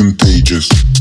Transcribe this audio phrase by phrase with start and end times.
[0.00, 0.99] Contagious.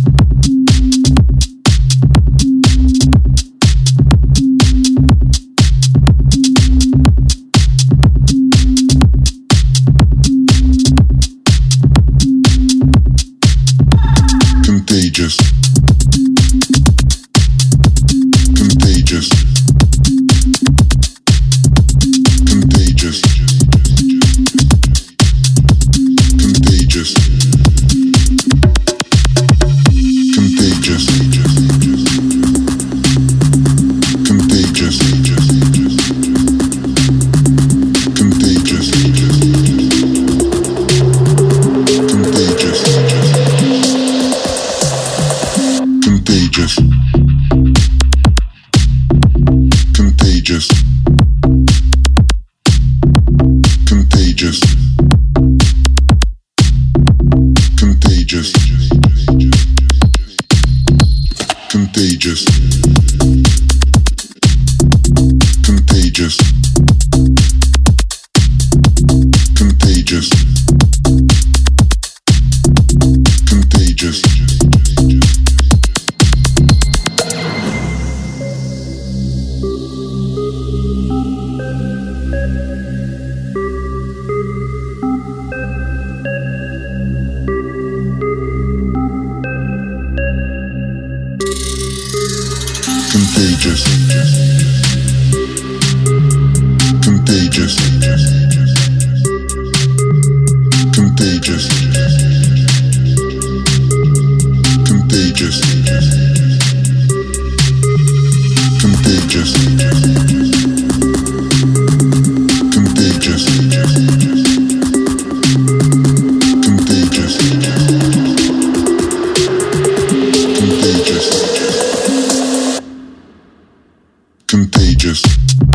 [125.00, 125.69] just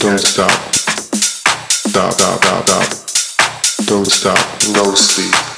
[0.00, 0.50] Don't stop.
[0.50, 3.86] Stop, stop, stop.
[3.86, 4.38] Don't stop.
[4.74, 5.57] No sleep.